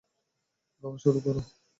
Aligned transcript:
গাওয়া 0.83 0.97
শুরু 1.03 1.19
করো! 1.25 1.41